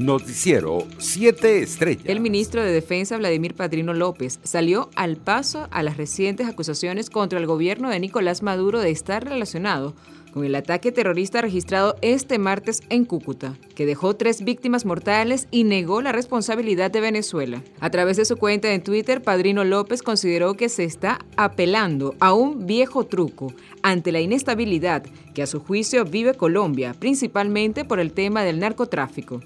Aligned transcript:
Noticiero 0.00 0.86
7 0.96 1.58
Estrellas. 1.58 2.04
El 2.06 2.20
ministro 2.20 2.62
de 2.62 2.72
Defensa, 2.72 3.18
Vladimir 3.18 3.54
Padrino 3.54 3.92
López, 3.92 4.40
salió 4.42 4.88
al 4.96 5.18
paso 5.18 5.68
a 5.70 5.82
las 5.82 5.98
recientes 5.98 6.48
acusaciones 6.48 7.10
contra 7.10 7.38
el 7.38 7.46
gobierno 7.46 7.90
de 7.90 8.00
Nicolás 8.00 8.42
Maduro 8.42 8.80
de 8.80 8.90
estar 8.90 9.22
relacionado 9.22 9.94
con 10.32 10.46
el 10.46 10.54
ataque 10.54 10.90
terrorista 10.90 11.42
registrado 11.42 11.96
este 12.00 12.38
martes 12.38 12.80
en 12.88 13.04
Cúcuta, 13.04 13.58
que 13.74 13.84
dejó 13.84 14.16
tres 14.16 14.42
víctimas 14.42 14.86
mortales 14.86 15.48
y 15.50 15.64
negó 15.64 16.00
la 16.00 16.12
responsabilidad 16.12 16.90
de 16.90 17.02
Venezuela. 17.02 17.62
A 17.80 17.90
través 17.90 18.16
de 18.16 18.24
su 18.24 18.38
cuenta 18.38 18.72
en 18.72 18.82
Twitter, 18.82 19.20
Padrino 19.20 19.64
López 19.64 20.02
consideró 20.02 20.54
que 20.54 20.70
se 20.70 20.84
está 20.84 21.18
apelando 21.36 22.14
a 22.20 22.32
un 22.32 22.66
viejo 22.66 23.04
truco 23.04 23.52
ante 23.82 24.12
la 24.12 24.20
inestabilidad 24.20 25.02
que 25.34 25.42
a 25.42 25.46
su 25.46 25.60
juicio 25.60 26.06
vive 26.06 26.32
Colombia, 26.32 26.94
principalmente 26.98 27.84
por 27.84 28.00
el 28.00 28.12
tema 28.14 28.44
del 28.44 28.60
narcotráfico. 28.60 29.42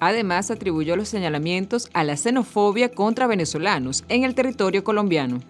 Además, 0.00 0.50
atribuyó 0.50 0.96
los 0.96 1.08
señalamientos 1.08 1.88
a 1.92 2.04
la 2.04 2.16
xenofobia 2.16 2.90
contra 2.90 3.26
venezolanos 3.26 4.04
en 4.08 4.24
el 4.24 4.34
territorio 4.34 4.84
colombiano. 4.84 5.40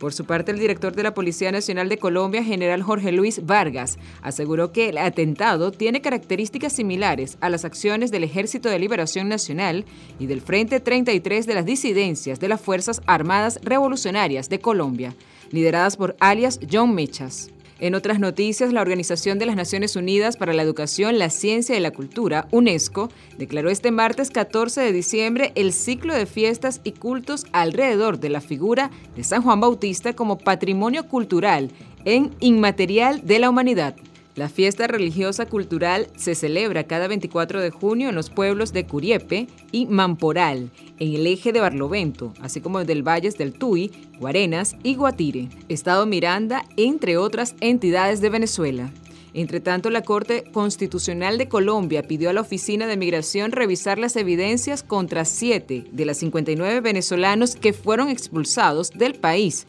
Por 0.00 0.14
su 0.14 0.24
parte, 0.24 0.50
el 0.50 0.58
director 0.58 0.94
de 0.94 1.02
la 1.02 1.12
Policía 1.12 1.52
Nacional 1.52 1.90
de 1.90 1.98
Colombia, 1.98 2.42
general 2.42 2.82
Jorge 2.82 3.12
Luis 3.12 3.44
Vargas, 3.44 3.98
aseguró 4.22 4.72
que 4.72 4.88
el 4.88 4.96
atentado 4.96 5.72
tiene 5.72 6.00
características 6.00 6.72
similares 6.72 7.36
a 7.42 7.50
las 7.50 7.66
acciones 7.66 8.10
del 8.10 8.24
Ejército 8.24 8.70
de 8.70 8.78
Liberación 8.78 9.28
Nacional 9.28 9.84
y 10.18 10.24
del 10.24 10.40
Frente 10.40 10.80
33 10.80 11.46
de 11.46 11.54
las 11.54 11.66
disidencias 11.66 12.40
de 12.40 12.48
las 12.48 12.62
Fuerzas 12.62 13.02
Armadas 13.04 13.60
Revolucionarias 13.62 14.48
de 14.48 14.58
Colombia, 14.58 15.14
lideradas 15.50 15.98
por 15.98 16.16
alias 16.18 16.60
John 16.72 16.94
Mechas. 16.94 17.50
En 17.80 17.94
otras 17.94 18.20
noticias, 18.20 18.74
la 18.74 18.82
Organización 18.82 19.38
de 19.38 19.46
las 19.46 19.56
Naciones 19.56 19.96
Unidas 19.96 20.36
para 20.36 20.52
la 20.52 20.62
Educación, 20.62 21.18
la 21.18 21.30
Ciencia 21.30 21.74
y 21.74 21.80
la 21.80 21.92
Cultura, 21.92 22.46
UNESCO, 22.50 23.08
declaró 23.38 23.70
este 23.70 23.90
martes 23.90 24.28
14 24.30 24.82
de 24.82 24.92
diciembre 24.92 25.52
el 25.54 25.72
ciclo 25.72 26.14
de 26.14 26.26
fiestas 26.26 26.82
y 26.84 26.92
cultos 26.92 27.46
alrededor 27.52 28.20
de 28.20 28.28
la 28.28 28.42
figura 28.42 28.90
de 29.16 29.24
San 29.24 29.40
Juan 29.40 29.60
Bautista 29.60 30.12
como 30.12 30.36
patrimonio 30.36 31.08
cultural 31.08 31.70
en 32.04 32.34
inmaterial 32.40 33.22
de 33.24 33.38
la 33.38 33.48
humanidad. 33.48 33.96
La 34.36 34.48
fiesta 34.48 34.86
religiosa 34.86 35.46
cultural 35.46 36.06
se 36.16 36.36
celebra 36.36 36.84
cada 36.84 37.08
24 37.08 37.60
de 37.60 37.70
junio 37.70 38.08
en 38.08 38.14
los 38.14 38.30
pueblos 38.30 38.72
de 38.72 38.86
Curiepe 38.86 39.48
y 39.72 39.86
Mamporal, 39.86 40.70
en 41.00 41.14
el 41.14 41.26
eje 41.26 41.52
de 41.52 41.60
Barlovento, 41.60 42.32
así 42.40 42.60
como 42.60 42.84
del 42.84 43.02
Valles 43.02 43.36
del 43.36 43.52
Tuy, 43.52 43.90
Guarenas 44.20 44.76
y 44.84 44.94
Guatire, 44.94 45.48
Estado 45.68 46.06
Miranda, 46.06 46.64
entre 46.76 47.16
otras 47.16 47.56
entidades 47.60 48.20
de 48.20 48.30
Venezuela. 48.30 48.92
Entre 49.34 49.60
tanto, 49.60 49.90
la 49.90 50.02
Corte 50.02 50.44
Constitucional 50.52 51.36
de 51.36 51.48
Colombia 51.48 52.02
pidió 52.02 52.30
a 52.30 52.32
la 52.32 52.40
Oficina 52.40 52.86
de 52.86 52.96
Migración 52.96 53.52
revisar 53.52 53.98
las 53.98 54.16
evidencias 54.16 54.82
contra 54.82 55.24
siete 55.24 55.84
de 55.90 56.04
las 56.04 56.18
59 56.18 56.80
venezolanos 56.80 57.56
que 57.56 57.72
fueron 57.72 58.08
expulsados 58.08 58.90
del 58.90 59.14
país 59.14 59.66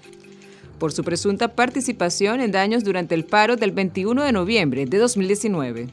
por 0.82 0.92
su 0.92 1.04
presunta 1.04 1.50
participación 1.50 2.42
en 2.42 2.52
daños 2.52 2.84
durante 2.84 3.14
el 3.14 3.24
paro 3.24 3.56
del 3.56 3.70
21 3.72 4.24
de 4.24 4.32
noviembre 4.32 4.88
de 4.88 4.98
2019. 4.98 5.90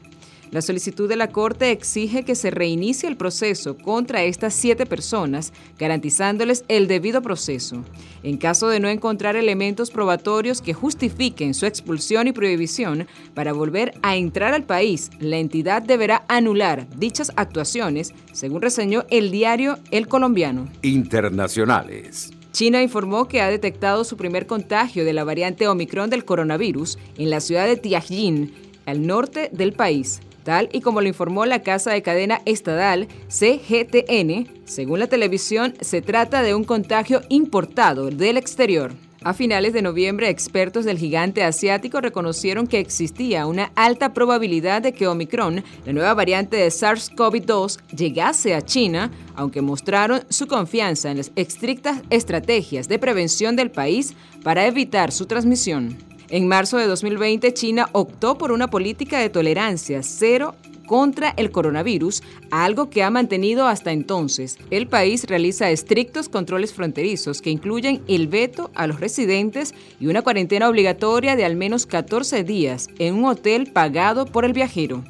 La 0.49 0.63
solicitud 0.63 1.07
de 1.07 1.15
la 1.15 1.27
Corte 1.27 1.69
exige 1.69 2.23
que 2.23 2.33
se 2.33 2.49
reinicie 2.49 3.07
el 3.07 3.15
proceso 3.15 3.77
contra 3.77 4.23
estas 4.23 4.55
siete 4.55 4.87
personas, 4.87 5.53
garantizándoles 5.77 6.65
el 6.69 6.87
debido 6.87 7.21
proceso. 7.21 7.83
En 8.23 8.37
caso 8.37 8.67
de 8.67 8.79
no 8.79 8.87
encontrar 8.87 9.35
elementos 9.35 9.91
probatorios 9.91 10.59
que 10.59 10.73
justifiquen 10.73 11.53
su 11.53 11.67
expulsión 11.67 12.25
y 12.27 12.31
prohibición 12.31 13.07
para 13.35 13.53
volver 13.53 13.93
a 14.01 14.15
entrar 14.15 14.55
al 14.55 14.63
país, 14.63 15.11
la 15.19 15.37
entidad 15.37 15.83
deberá 15.83 16.25
anular 16.27 16.87
dichas 16.97 17.31
actuaciones, 17.35 18.11
según 18.31 18.63
reseñó 18.63 19.05
el 19.11 19.29
diario 19.29 19.77
El 19.91 20.07
Colombiano. 20.07 20.67
Internacionales. 20.81 22.31
China 22.51 22.81
informó 22.81 23.27
que 23.27 23.41
ha 23.41 23.49
detectado 23.49 24.03
su 24.03 24.17
primer 24.17 24.47
contagio 24.47 25.05
de 25.05 25.13
la 25.13 25.23
variante 25.23 25.67
Omicron 25.67 26.09
del 26.09 26.25
coronavirus 26.25 26.97
en 27.17 27.29
la 27.29 27.41
ciudad 27.41 27.67
de 27.67 27.77
Tianjin, 27.77 28.53
al 28.85 29.05
norte 29.05 29.49
del 29.53 29.73
país. 29.73 30.19
Tal 30.43 30.69
y 30.71 30.81
como 30.81 31.01
lo 31.01 31.07
informó 31.07 31.45
la 31.45 31.61
casa 31.61 31.91
de 31.91 32.01
cadena 32.01 32.41
estatal 32.45 33.07
CGTN, 33.27 34.47
según 34.65 34.99
la 34.99 35.07
televisión, 35.07 35.75
se 35.81 36.01
trata 36.01 36.41
de 36.41 36.55
un 36.55 36.63
contagio 36.63 37.21
importado 37.29 38.09
del 38.09 38.37
exterior. 38.37 38.93
A 39.21 39.33
finales 39.33 39.73
de 39.73 39.81
noviembre, 39.81 40.29
expertos 40.29 40.85
del 40.85 40.97
gigante 40.97 41.43
asiático 41.43 41.99
reconocieron 41.99 42.67
que 42.67 42.79
existía 42.79 43.47
una 43.47 43.69
alta 43.75 44.13
probabilidad 44.13 44.81
de 44.81 44.93
que 44.93 45.07
Omicron, 45.07 45.61
la 45.85 45.91
nueva 45.91 46.13
variante 46.13 46.55
de 46.55 46.67
SARS-CoV-2, 46.69 47.79
llegase 47.93 48.55
a 48.55 48.61
China, 48.61 49.11
aunque 49.35 49.61
mostraron 49.61 50.21
su 50.29 50.47
confianza 50.47 51.11
en 51.11 51.17
las 51.17 51.33
estrictas 51.35 52.01
estrategias 52.09 52.87
de 52.87 52.97
prevención 52.97 53.57
del 53.57 53.71
país 53.71 54.13
para 54.41 54.65
evitar 54.65 55.11
su 55.11 55.25
transmisión. 55.25 55.97
En 56.29 56.47
marzo 56.47 56.77
de 56.77 56.87
2020, 56.87 57.53
China 57.53 57.89
optó 57.91 58.37
por 58.37 58.53
una 58.53 58.69
política 58.69 59.19
de 59.19 59.29
tolerancia 59.29 60.01
cero 60.01 60.55
contra 60.89 61.35
el 61.37 61.51
coronavirus, 61.51 62.23
algo 62.49 62.89
que 62.89 63.03
ha 63.03 63.11
mantenido 63.11 63.67
hasta 63.67 63.91
entonces. 63.91 64.57
El 64.71 64.87
país 64.87 65.25
realiza 65.25 65.69
estrictos 65.69 66.29
controles 66.29 66.73
fronterizos 66.73 67.43
que 67.43 67.51
incluyen 67.51 68.01
el 68.07 68.27
veto 68.27 68.71
a 68.73 68.87
los 68.87 68.99
residentes 68.99 69.75
y 69.99 70.07
una 70.07 70.23
cuarentena 70.23 70.67
obligatoria 70.67 71.35
de 71.35 71.45
al 71.45 71.55
menos 71.55 71.85
14 71.85 72.43
días 72.43 72.87
en 72.97 73.13
un 73.13 73.25
hotel 73.25 73.71
pagado 73.71 74.25
por 74.25 74.45
el 74.45 74.53
viajero. 74.53 75.03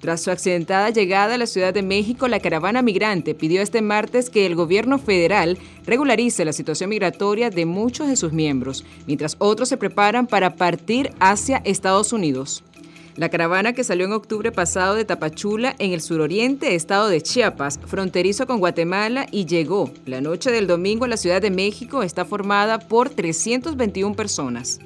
Tras 0.00 0.22
su 0.22 0.30
accidentada 0.30 0.88
llegada 0.88 1.34
a 1.34 1.38
la 1.38 1.46
Ciudad 1.46 1.74
de 1.74 1.82
México, 1.82 2.26
la 2.26 2.40
caravana 2.40 2.80
migrante 2.80 3.34
pidió 3.34 3.60
este 3.60 3.82
martes 3.82 4.30
que 4.30 4.46
el 4.46 4.54
gobierno 4.54 4.98
federal 4.98 5.58
regularice 5.84 6.46
la 6.46 6.54
situación 6.54 6.88
migratoria 6.88 7.50
de 7.50 7.66
muchos 7.66 8.08
de 8.08 8.16
sus 8.16 8.32
miembros, 8.32 8.86
mientras 9.06 9.36
otros 9.40 9.68
se 9.68 9.76
preparan 9.76 10.26
para 10.26 10.54
partir 10.54 11.10
hacia 11.20 11.58
Estados 11.58 12.14
Unidos. 12.14 12.64
La 13.18 13.30
caravana 13.30 13.72
que 13.72 13.82
salió 13.82 14.06
en 14.06 14.12
octubre 14.12 14.52
pasado 14.52 14.94
de 14.94 15.04
Tapachula, 15.04 15.74
en 15.80 15.92
el 15.92 16.00
suroriente 16.00 16.76
estado 16.76 17.08
de 17.08 17.20
Chiapas, 17.20 17.80
fronterizo 17.84 18.46
con 18.46 18.60
Guatemala, 18.60 19.26
y 19.32 19.44
llegó 19.44 19.90
la 20.06 20.20
noche 20.20 20.52
del 20.52 20.68
domingo 20.68 21.04
a 21.04 21.08
la 21.08 21.16
Ciudad 21.16 21.42
de 21.42 21.50
México, 21.50 22.04
está 22.04 22.24
formada 22.24 22.78
por 22.78 23.10
321 23.10 24.14
personas. 24.14 24.78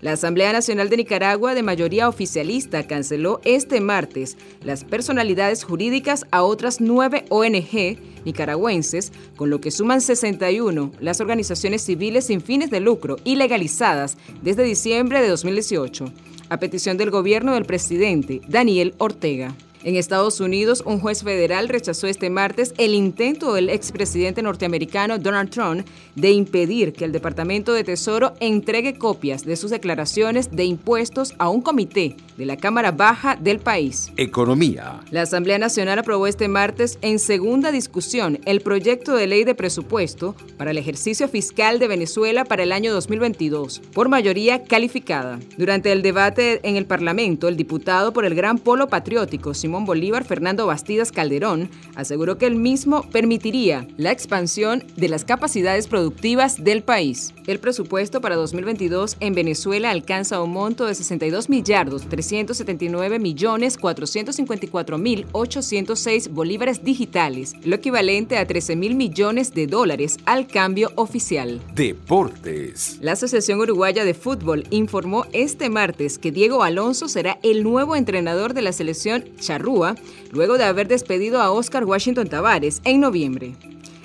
La 0.00 0.14
Asamblea 0.14 0.52
Nacional 0.52 0.88
de 0.88 0.96
Nicaragua, 0.96 1.54
de 1.54 1.62
mayoría 1.62 2.08
oficialista, 2.08 2.88
canceló 2.88 3.40
este 3.44 3.80
martes 3.80 4.36
las 4.64 4.82
personalidades 4.82 5.62
jurídicas 5.62 6.26
a 6.32 6.42
otras 6.42 6.80
nueve 6.80 7.24
ONG 7.28 7.98
nicaragüenses, 8.24 9.12
con 9.36 9.48
lo 9.48 9.60
que 9.60 9.70
suman 9.70 10.00
61 10.00 10.90
las 10.98 11.20
organizaciones 11.20 11.82
civiles 11.82 12.26
sin 12.26 12.40
fines 12.40 12.68
de 12.70 12.80
lucro 12.80 13.14
y 13.22 13.36
legalizadas 13.36 14.16
desde 14.42 14.64
diciembre 14.64 15.22
de 15.22 15.28
2018 15.28 16.12
a 16.48 16.58
petición 16.58 16.96
del 16.96 17.10
gobierno 17.10 17.54
del 17.54 17.64
presidente 17.64 18.40
Daniel 18.48 18.94
Ortega. 18.98 19.54
En 19.84 19.96
Estados 19.96 20.40
Unidos, 20.40 20.82
un 20.84 21.00
juez 21.00 21.22
federal 21.22 21.68
rechazó 21.68 22.06
este 22.06 22.30
martes 22.30 22.74
el 22.78 22.94
intento 22.94 23.54
del 23.54 23.70
expresidente 23.70 24.42
norteamericano 24.42 25.18
Donald 25.18 25.50
Trump 25.50 25.86
de 26.14 26.30
impedir 26.30 26.92
que 26.92 27.04
el 27.04 27.12
Departamento 27.12 27.72
de 27.72 27.84
Tesoro 27.84 28.34
entregue 28.40 28.98
copias 28.98 29.44
de 29.44 29.56
sus 29.56 29.70
declaraciones 29.70 30.50
de 30.50 30.64
impuestos 30.64 31.34
a 31.38 31.48
un 31.48 31.60
comité 31.60 32.16
de 32.36 32.46
la 32.46 32.56
Cámara 32.56 32.92
Baja 32.92 33.36
del 33.36 33.58
país. 33.60 34.12
Economía. 34.16 35.00
La 35.10 35.22
Asamblea 35.22 35.58
Nacional 35.58 35.98
aprobó 35.98 36.26
este 36.26 36.48
martes 36.48 36.98
en 37.02 37.18
segunda 37.18 37.70
discusión 37.70 38.40
el 38.44 38.60
proyecto 38.60 39.14
de 39.14 39.26
ley 39.26 39.44
de 39.44 39.54
presupuesto 39.54 40.34
para 40.56 40.70
el 40.70 40.78
ejercicio 40.78 41.28
fiscal 41.28 41.78
de 41.78 41.88
Venezuela 41.88 42.44
para 42.44 42.62
el 42.62 42.72
año 42.72 42.92
2022 42.92 43.80
por 43.92 44.08
mayoría 44.08 44.64
calificada. 44.64 45.38
Durante 45.56 45.92
el 45.92 46.02
debate 46.02 46.60
en 46.62 46.76
el 46.76 46.86
Parlamento, 46.86 47.48
el 47.48 47.56
diputado 47.56 48.12
por 48.12 48.24
el 48.24 48.34
Gran 48.34 48.58
Polo 48.58 48.88
Patriótico, 48.88 49.54
Simón 49.66 49.84
Bolívar, 49.84 50.24
Fernando 50.24 50.64
Bastidas 50.64 51.10
Calderón, 51.10 51.68
aseguró 51.96 52.38
que 52.38 52.46
el 52.46 52.54
mismo 52.54 53.02
permitiría 53.10 53.88
la 53.96 54.12
expansión 54.12 54.84
de 54.96 55.08
las 55.08 55.24
capacidades 55.24 55.88
productivas 55.88 56.62
del 56.62 56.84
país. 56.84 57.34
El 57.48 57.58
presupuesto 57.58 58.20
para 58.20 58.36
2022 58.36 59.16
en 59.18 59.34
Venezuela 59.34 59.90
alcanza 59.90 60.40
un 60.40 60.52
monto 60.52 60.86
de 60.86 60.94
62 60.94 61.48
millardos 61.48 62.08
379 62.08 63.18
millones 63.18 63.76
454 63.76 64.98
mil 64.98 65.26
806 65.32 66.28
bolívares 66.28 66.84
digitales, 66.84 67.54
lo 67.64 67.74
equivalente 67.74 68.38
a 68.38 68.46
13 68.46 68.76
mil 68.76 68.94
millones 68.94 69.52
de 69.52 69.66
dólares 69.66 70.18
al 70.26 70.46
cambio 70.46 70.92
oficial. 70.94 71.60
Deportes. 71.74 72.98
La 73.00 73.12
Asociación 73.12 73.58
Uruguaya 73.58 74.04
de 74.04 74.14
Fútbol 74.14 74.64
informó 74.70 75.26
este 75.32 75.70
martes 75.70 76.18
que 76.18 76.30
Diego 76.30 76.62
Alonso 76.62 77.08
será 77.08 77.40
el 77.42 77.64
nuevo 77.64 77.96
entrenador 77.96 78.54
de 78.54 78.62
la 78.62 78.72
selección 78.76 79.24
charrúa 79.56 79.94
luego 80.32 80.58
de 80.58 80.64
haber 80.64 80.86
despedido 80.86 81.40
a 81.40 81.50
Oscar 81.50 81.84
Washington 81.84 82.28
Tavares 82.28 82.82
en 82.84 83.00
noviembre. 83.00 83.54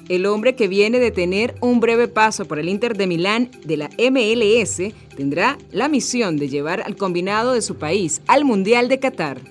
El 0.07 0.25
hombre 0.25 0.55
que 0.55 0.67
viene 0.67 0.99
de 0.99 1.11
tener 1.11 1.55
un 1.61 1.79
breve 1.79 2.07
paso 2.07 2.45
por 2.45 2.59
el 2.59 2.69
Inter 2.69 2.97
de 2.97 3.07
Milán 3.07 3.51
de 3.63 3.77
la 3.77 3.89
MLS 4.11 4.93
tendrá 5.15 5.57
la 5.71 5.87
misión 5.87 6.37
de 6.37 6.49
llevar 6.49 6.81
al 6.81 6.95
combinado 6.95 7.53
de 7.53 7.61
su 7.61 7.75
país 7.75 8.21
al 8.27 8.45
Mundial 8.45 8.87
de 8.87 8.99
Qatar. 8.99 9.41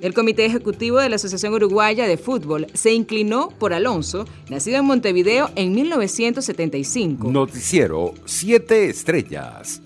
El 0.00 0.14
Comité 0.14 0.46
Ejecutivo 0.46 0.98
de 0.98 1.10
la 1.10 1.16
Asociación 1.16 1.52
Uruguaya 1.52 2.06
de 2.06 2.16
Fútbol 2.16 2.66
se 2.72 2.92
inclinó 2.92 3.50
por 3.50 3.74
Alonso, 3.74 4.24
nacido 4.48 4.78
en 4.78 4.86
Montevideo 4.86 5.50
en 5.56 5.74
1975. 5.74 7.30
Noticiero 7.30 8.14
7 8.24 8.88
Estrellas. 8.88 9.82